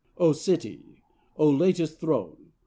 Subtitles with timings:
[0.17, 0.97] Oh City!
[1.37, 2.53] Oh latest Throne!